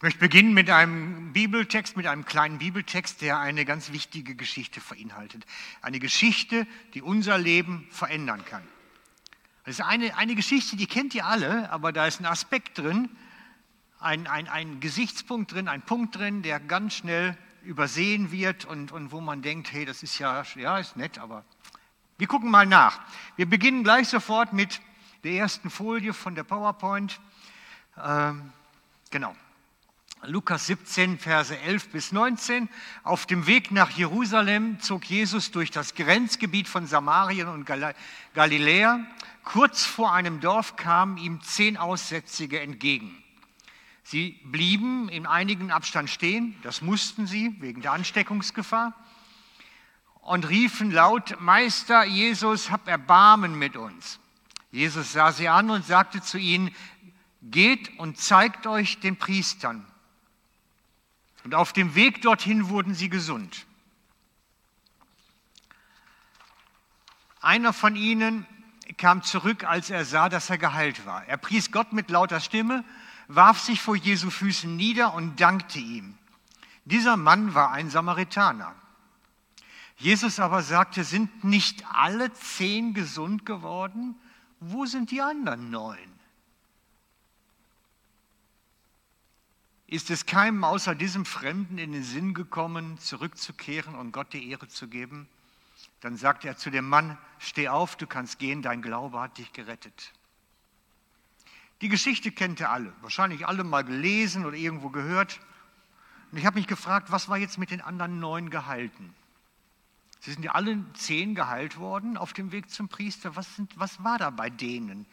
[0.00, 4.80] Ich möchte beginnen mit einem Bibeltext, mit einem kleinen Bibeltext, der eine ganz wichtige Geschichte
[4.80, 5.44] beinhaltet.
[5.82, 8.62] Eine Geschichte, die unser Leben verändern kann.
[9.66, 13.10] Das ist eine, eine Geschichte, die kennt ihr alle, aber da ist ein Aspekt drin,
[13.98, 19.12] ein, ein, ein Gesichtspunkt drin, ein Punkt drin, der ganz schnell übersehen wird und, und
[19.12, 21.44] wo man denkt, hey, das ist ja, ja, ist nett, aber
[22.16, 23.00] wir gucken mal nach.
[23.36, 24.80] Wir beginnen gleich sofort mit
[25.24, 27.20] der ersten Folie von der PowerPoint.
[28.02, 28.50] Ähm,
[29.10, 29.36] genau.
[30.26, 32.68] Lukas 17, Verse 11 bis 19.
[33.04, 37.66] Auf dem Weg nach Jerusalem zog Jesus durch das Grenzgebiet von Samarien und
[38.34, 39.00] Galiläa.
[39.44, 43.16] Kurz vor einem Dorf kamen ihm zehn Aussätzige entgegen.
[44.02, 48.92] Sie blieben in einigem Abstand stehen, das mussten sie wegen der Ansteckungsgefahr,
[50.20, 54.20] und riefen laut, Meister Jesus, hab Erbarmen mit uns.
[54.70, 56.74] Jesus sah sie an und sagte zu ihnen,
[57.40, 59.86] geht und zeigt euch den Priestern.
[61.44, 63.66] Und auf dem Weg dorthin wurden sie gesund.
[67.40, 68.46] Einer von ihnen
[68.98, 71.24] kam zurück, als er sah, dass er geheilt war.
[71.24, 72.84] Er pries Gott mit lauter Stimme,
[73.28, 76.18] warf sich vor Jesu Füßen nieder und dankte ihm.
[76.84, 78.74] Dieser Mann war ein Samaritaner.
[79.96, 84.18] Jesus aber sagte, sind nicht alle zehn gesund geworden?
[84.58, 85.98] Wo sind die anderen neun?
[89.90, 94.68] Ist es keinem außer diesem Fremden in den Sinn gekommen, zurückzukehren und Gott die Ehre
[94.68, 95.28] zu geben?
[96.00, 99.52] Dann sagt er zu dem Mann, steh auf, du kannst gehen, dein Glaube hat dich
[99.52, 100.12] gerettet.
[101.80, 105.40] Die Geschichte kennt ihr alle, wahrscheinlich alle mal gelesen oder irgendwo gehört.
[106.30, 109.12] Und ich habe mich gefragt, was war jetzt mit den anderen neun gehalten?
[110.20, 113.34] Sie sind ja alle zehn geheilt worden auf dem Weg zum Priester.
[113.34, 115.04] Was, sind, was war da bei denen?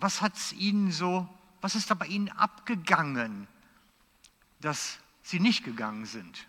[0.00, 1.28] Was hat ihnen so,
[1.60, 3.46] was ist da bei ihnen abgegangen?
[4.60, 6.46] Dass sie nicht gegangen sind.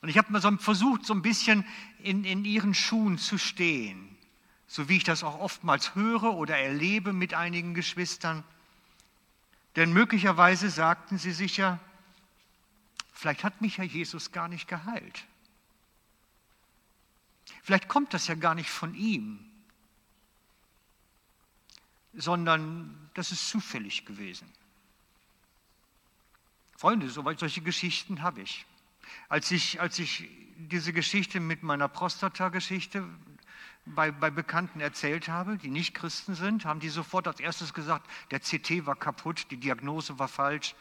[0.00, 1.64] Und ich habe mal so versucht, so ein bisschen
[2.00, 4.16] in, in ihren Schuhen zu stehen,
[4.66, 8.42] so wie ich das auch oftmals höre oder erlebe mit einigen Geschwistern.
[9.76, 11.78] Denn möglicherweise sagten sie sich ja,
[13.12, 15.24] vielleicht hat mich ja Jesus gar nicht geheilt.
[17.62, 19.38] Vielleicht kommt das ja gar nicht von ihm,
[22.12, 24.52] sondern das ist zufällig gewesen.
[26.76, 28.66] Freunde, solche Geschichten habe ich.
[29.28, 33.04] Als ich, als ich diese Geschichte mit meiner Prostata-Geschichte
[33.84, 38.08] bei, bei Bekannten erzählt habe, die nicht Christen sind, haben die sofort als erstes gesagt,
[38.30, 40.74] der CT war kaputt, die Diagnose war falsch.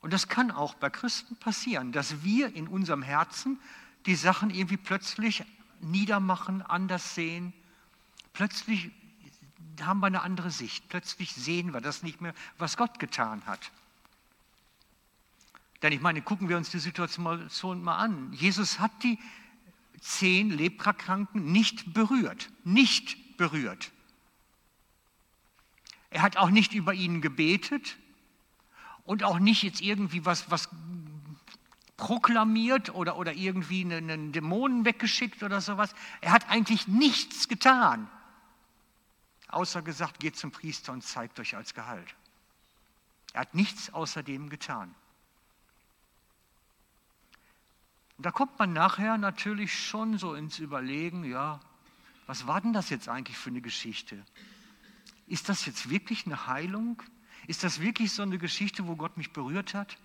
[0.00, 3.60] Und das kann auch bei Christen passieren, dass wir in unserem Herzen
[4.06, 5.44] die Sachen irgendwie plötzlich
[5.80, 7.52] niedermachen, anders sehen.
[8.32, 8.90] Plötzlich
[9.80, 10.88] haben wir eine andere Sicht.
[10.88, 13.70] Plötzlich sehen wir das nicht mehr, was Gott getan hat.
[15.82, 18.32] Denn ich meine, gucken wir uns die Situation mal an.
[18.32, 19.18] Jesus hat die
[20.00, 23.90] zehn Leprakranken nicht berührt, nicht berührt.
[26.10, 27.96] Er hat auch nicht über ihnen gebetet
[29.04, 30.68] und auch nicht jetzt irgendwie was, was
[31.96, 35.94] proklamiert oder, oder irgendwie einen, Dämonen weggeschickt oder sowas.
[36.20, 38.10] Er hat eigentlich nichts getan,
[39.48, 42.14] außer gesagt, geht zum Priester und zeigt euch als Gehalt.
[43.32, 44.94] Er hat nichts außerdem getan.
[48.22, 51.58] Und da kommt man nachher natürlich schon so ins Überlegen, ja,
[52.28, 54.24] was war denn das jetzt eigentlich für eine Geschichte?
[55.26, 57.02] Ist das jetzt wirklich eine Heilung?
[57.48, 59.96] Ist das wirklich so eine Geschichte, wo Gott mich berührt hat?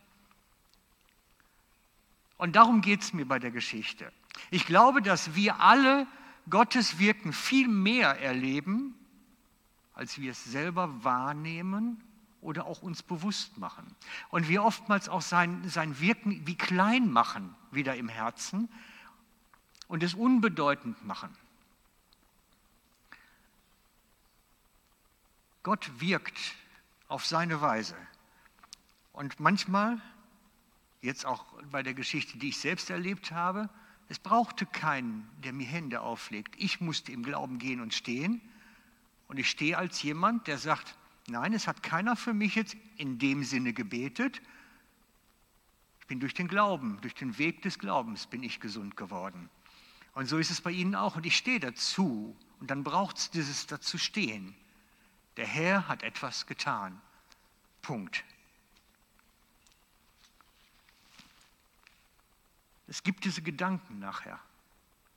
[2.38, 4.12] Und darum geht es mir bei der Geschichte.
[4.50, 6.08] Ich glaube, dass wir alle
[6.50, 8.96] Gottes Wirken viel mehr erleben,
[9.94, 12.02] als wir es selber wahrnehmen
[12.48, 13.94] oder auch uns bewusst machen.
[14.30, 18.70] Und wir oftmals auch sein, sein Wirken wie klein machen, wieder im Herzen,
[19.90, 21.36] und es unbedeutend machen.
[25.62, 26.56] Gott wirkt
[27.10, 27.98] auf seine Weise.
[29.12, 30.02] Und manchmal,
[31.02, 33.70] jetzt auch bei der Geschichte, die ich selbst erlebt habe,
[34.08, 36.56] es brauchte keinen, der mir Hände auflegt.
[36.58, 38.40] Ich musste im Glauben gehen und stehen.
[39.28, 40.96] Und ich stehe als jemand, der sagt,
[41.28, 44.42] Nein, es hat keiner für mich jetzt in dem Sinne gebetet.
[46.00, 49.50] Ich bin durch den Glauben, durch den Weg des Glaubens bin ich gesund geworden.
[50.14, 51.18] Und so ist es bei Ihnen auch.
[51.18, 52.36] Und ich stehe dazu.
[52.60, 54.56] Und dann braucht es dieses dazu stehen.
[55.36, 57.00] Der Herr hat etwas getan.
[57.82, 58.24] Punkt.
[62.88, 64.40] Es gibt diese Gedanken nachher.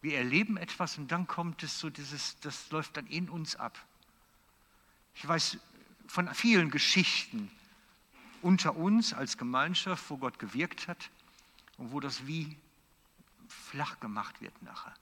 [0.03, 3.79] Wir erleben etwas und dann kommt es so, dieses, das läuft dann in uns ab.
[5.15, 5.59] Ich weiß
[6.11, 7.51] von vielen Geschichten,
[8.43, 11.09] unter uns als Gemeinschaft, wo Gott gewirkt hat
[11.77, 12.57] und wo das wie
[13.49, 14.93] flach gemacht wird nachher,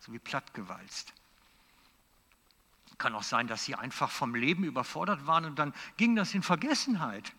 [0.00, 1.14] so wie plattgewalzt.
[2.98, 6.42] Kann auch sein, dass sie einfach vom Leben überfordert waren und dann ging das in
[6.42, 7.32] Vergessenheit.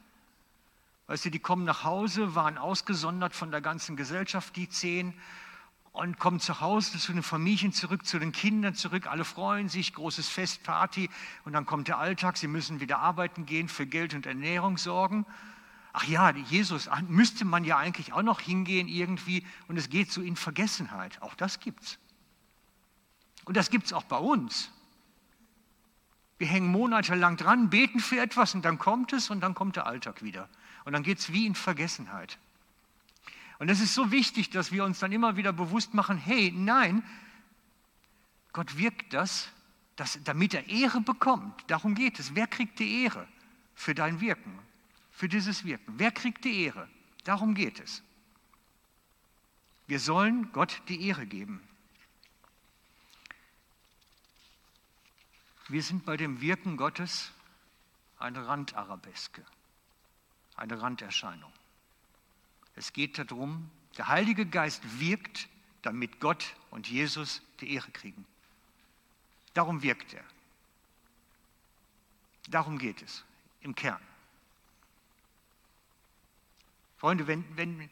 [1.05, 5.13] Weißt du, die kommen nach Hause, waren ausgesondert von der ganzen Gesellschaft, die zehn,
[5.99, 9.07] und kommen zu Hause zu den Familien zurück, zu den Kindern zurück.
[9.07, 11.09] Alle freuen sich, großes Fest, Party.
[11.43, 15.25] Und dann kommt der Alltag, sie müssen wieder arbeiten gehen, für Geld und Ernährung sorgen.
[15.91, 19.45] Ach ja, Jesus müsste man ja eigentlich auch noch hingehen irgendwie.
[19.67, 21.21] Und es geht so in Vergessenheit.
[21.21, 21.99] Auch das gibt's.
[23.43, 24.71] Und das gibt's auch bei uns.
[26.37, 29.85] Wir hängen monatelang dran, beten für etwas und dann kommt es und dann kommt der
[29.85, 30.47] Alltag wieder.
[30.85, 32.37] Und dann geht es wie in Vergessenheit.
[33.59, 37.03] Und es ist so wichtig, dass wir uns dann immer wieder bewusst machen, hey, nein,
[38.53, 39.49] Gott wirkt das,
[39.97, 41.65] dass, damit er Ehre bekommt.
[41.67, 42.33] Darum geht es.
[42.35, 43.27] Wer kriegt die Ehre
[43.75, 44.57] für dein Wirken,
[45.11, 45.93] für dieses Wirken?
[45.97, 46.87] Wer kriegt die Ehre?
[47.25, 48.01] Darum geht es.
[49.87, 51.61] Wir sollen Gott die Ehre geben.
[55.67, 57.31] Wir sind bei dem Wirken Gottes
[58.19, 59.43] eine Randarabeske,
[60.55, 61.51] eine Randerscheinung.
[62.79, 65.49] Es geht darum, der Heilige Geist wirkt,
[65.81, 68.25] damit Gott und Jesus die Ehre kriegen.
[69.53, 70.23] Darum wirkt er.
[72.49, 73.25] Darum geht es
[73.59, 73.99] im Kern.
[76.95, 77.89] Freunde, wenn, wenn,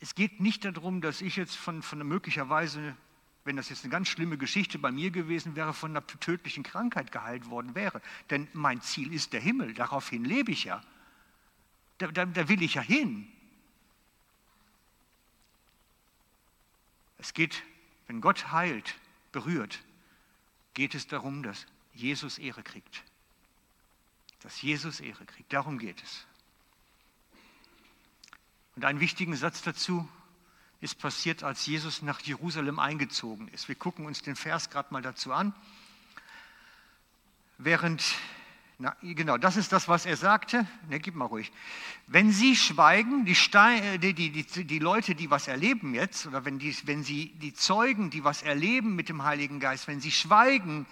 [0.00, 2.96] es geht nicht darum, dass ich jetzt von, von möglicherweise
[3.44, 7.12] wenn das jetzt eine ganz schlimme Geschichte bei mir gewesen wäre, von einer tödlichen Krankheit
[7.12, 8.02] geheilt worden wäre.
[8.30, 10.82] Denn mein Ziel ist der Himmel, daraufhin lebe ich ja.
[11.98, 13.31] Da, da, da will ich ja hin.
[17.22, 17.62] Es geht,
[18.08, 18.96] wenn Gott heilt,
[19.30, 19.78] berührt,
[20.74, 23.04] geht es darum, dass Jesus Ehre kriegt.
[24.40, 25.52] Dass Jesus Ehre kriegt.
[25.52, 26.26] Darum geht es.
[28.74, 30.08] Und einen wichtigen Satz dazu,
[30.80, 33.68] ist passiert, als Jesus nach Jerusalem eingezogen ist.
[33.68, 35.54] Wir gucken uns den Vers gerade mal dazu an.
[37.56, 38.02] Während,
[38.82, 40.66] na, genau, das ist das, was er sagte.
[40.88, 41.52] Ne, gib mal ruhig.
[42.08, 46.44] Wenn sie schweigen, die, Stein, äh, die, die, die, Leute, die was erleben jetzt, oder
[46.44, 50.10] wenn, die, wenn sie, die Zeugen, die was erleben mit dem Heiligen Geist, wenn sie
[50.10, 50.86] schweigen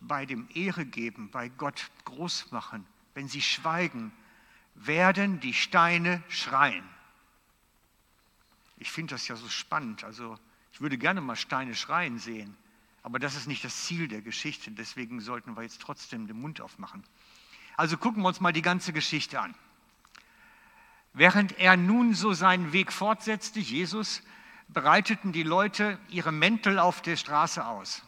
[0.00, 2.84] bei dem Ehre geben, bei Gott groß machen,
[3.14, 4.10] wenn sie schweigen,
[4.74, 6.84] werden die Steine schreien.
[8.78, 10.02] Ich finde das ja so spannend.
[10.02, 10.36] Also
[10.72, 12.56] ich würde gerne mal Steine schreien sehen.
[13.04, 14.70] Aber das ist nicht das Ziel der Geschichte.
[14.70, 17.04] Deswegen sollten wir jetzt trotzdem den Mund aufmachen.
[17.76, 19.54] Also gucken wir uns mal die ganze Geschichte an.
[21.12, 24.22] Während er nun so seinen Weg fortsetzte, Jesus,
[24.68, 28.02] breiteten die Leute ihre Mäntel auf der Straße aus.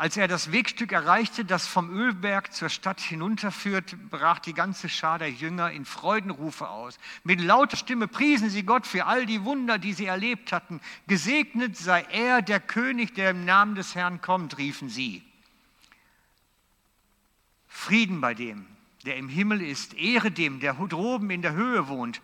[0.00, 5.18] Als er das Wegstück erreichte, das vom Ölberg zur Stadt hinunterführt, brach die ganze Schar
[5.18, 6.98] der Jünger in Freudenrufe aus.
[7.22, 10.80] Mit lauter Stimme priesen sie Gott für all die Wunder, die sie erlebt hatten.
[11.06, 15.22] Gesegnet sei er, der König, der im Namen des Herrn kommt, riefen sie.
[17.68, 18.64] Frieden bei dem,
[19.04, 22.22] der im Himmel ist, Ehre dem, der droben in der Höhe wohnt.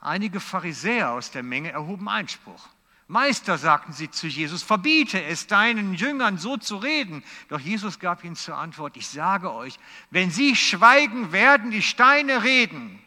[0.00, 2.68] Einige Pharisäer aus der Menge erhoben Einspruch.
[3.06, 7.22] Meister, sagten sie zu Jesus, verbiete es deinen Jüngern so zu reden.
[7.48, 9.78] Doch Jesus gab ihnen zur Antwort, ich sage euch,
[10.10, 12.98] wenn sie schweigen, werden die Steine reden.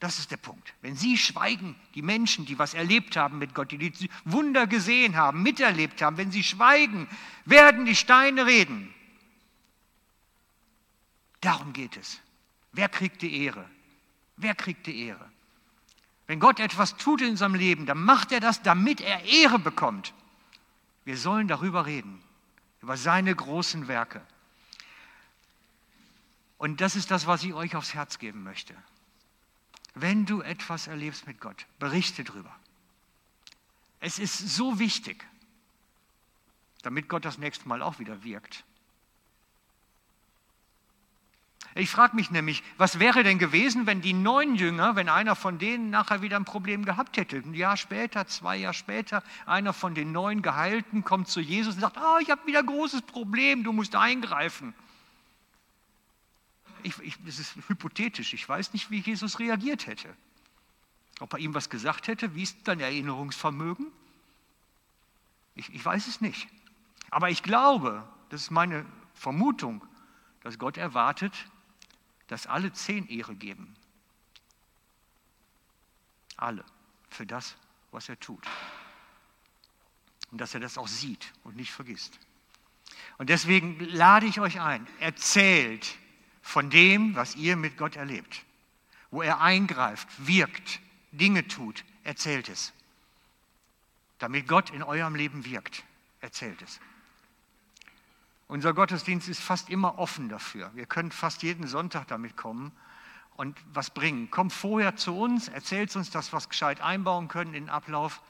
[0.00, 0.74] Das ist der Punkt.
[0.82, 5.16] Wenn sie schweigen, die Menschen, die was erlebt haben mit Gott, die die Wunder gesehen
[5.16, 7.08] haben, miterlebt haben, wenn sie schweigen,
[7.44, 8.92] werden die Steine reden.
[11.40, 12.20] Darum geht es.
[12.72, 13.68] Wer kriegt die Ehre?
[14.36, 15.30] Wer kriegt die Ehre?
[16.26, 20.14] Wenn Gott etwas tut in unserem Leben, dann macht er das, damit er Ehre bekommt.
[21.04, 22.22] Wir sollen darüber reden,
[22.80, 24.22] über seine großen Werke.
[26.56, 28.74] Und das ist das, was ich euch aufs Herz geben möchte.
[29.94, 32.54] Wenn du etwas erlebst mit Gott, berichte darüber.
[34.00, 35.24] Es ist so wichtig,
[36.82, 38.64] damit Gott das nächste Mal auch wieder wirkt.
[41.76, 45.58] Ich frage mich nämlich, was wäre denn gewesen, wenn die neun Jünger, wenn einer von
[45.58, 47.38] denen nachher wieder ein Problem gehabt hätte?
[47.38, 51.80] Ein Jahr später, zwei Jahre später, einer von den neun Geheilten kommt zu Jesus und
[51.80, 54.72] sagt, oh, ich habe wieder ein großes Problem, du musst eingreifen.
[56.84, 60.14] Ich, ich, das ist hypothetisch, ich weiß nicht, wie Jesus reagiert hätte.
[61.18, 63.86] Ob er ihm was gesagt hätte, wie ist dein Erinnerungsvermögen?
[65.56, 66.46] Ich, ich weiß es nicht.
[67.10, 69.84] Aber ich glaube, das ist meine Vermutung,
[70.42, 71.32] dass Gott erwartet,
[72.28, 73.74] dass alle zehn Ehre geben.
[76.36, 76.64] Alle
[77.10, 77.56] für das,
[77.90, 78.44] was er tut.
[80.30, 82.18] Und dass er das auch sieht und nicht vergisst.
[83.18, 85.96] Und deswegen lade ich euch ein, erzählt
[86.42, 88.44] von dem, was ihr mit Gott erlebt.
[89.10, 90.80] Wo er eingreift, wirkt,
[91.12, 92.72] Dinge tut, erzählt es.
[94.18, 95.84] Damit Gott in eurem Leben wirkt,
[96.20, 96.80] erzählt es.
[98.46, 100.70] Unser Gottesdienst ist fast immer offen dafür.
[100.74, 102.72] Wir können fast jeden Sonntag damit kommen
[103.36, 104.30] und was bringen.
[104.30, 108.22] Kommt vorher zu uns, erzählt uns, dass wir es gescheit einbauen können in den Ablauf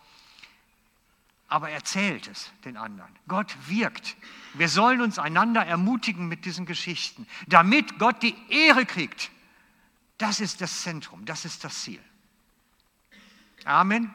[1.54, 3.10] aber erzählt es den anderen.
[3.28, 4.16] Gott wirkt.
[4.54, 9.30] Wir sollen uns einander ermutigen mit diesen Geschichten, damit Gott die Ehre kriegt.
[10.18, 12.00] Das ist das Zentrum, das ist das Ziel.
[13.64, 14.12] Amen.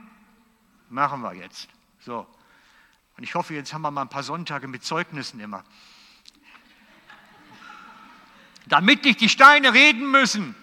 [0.89, 1.69] Machen wir jetzt.
[1.99, 2.27] So.
[3.19, 5.65] Und ich hoffe, jetzt haben wir mal ein paar Sonntage mit Zeugnissen immer.
[8.65, 10.55] Damit nicht die Steine reden müssen.